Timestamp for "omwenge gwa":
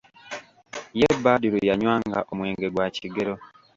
2.31-2.85